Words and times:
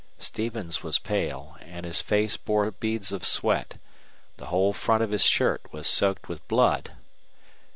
Stevens 0.17 0.81
was 0.81 0.97
pale, 0.97 1.57
and 1.61 1.85
his 1.85 2.01
face 2.01 2.35
bore 2.35 2.71
beads 2.71 3.11
of 3.11 3.23
sweat. 3.23 3.75
The 4.37 4.47
whole 4.47 4.73
front 4.73 5.03
of 5.03 5.11
his 5.11 5.25
shirt 5.27 5.71
was 5.71 5.85
soaked 5.85 6.27
with 6.27 6.47
blood. 6.47 6.93